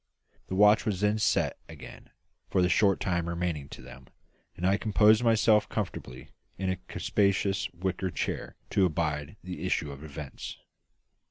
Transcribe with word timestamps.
The 0.47 0.55
watch 0.55 0.83
was 0.83 1.01
then 1.01 1.19
sent 1.19 1.53
below 1.67 1.73
again 1.75 2.09
for 2.49 2.63
the 2.63 2.69
short 2.69 2.99
time 2.99 3.29
remaining 3.29 3.69
to 3.69 3.83
them, 3.83 4.07
and 4.57 4.65
I 4.65 4.75
composed 4.75 5.23
myself 5.23 5.69
comfortably 5.69 6.31
in 6.57 6.71
a 6.71 6.77
capacious 6.87 7.69
wicker 7.71 8.09
chair 8.09 8.55
to 8.71 8.85
abide 8.87 9.37
the 9.43 9.63
issue 9.63 9.91
of 9.91 10.03
events. 10.03 10.57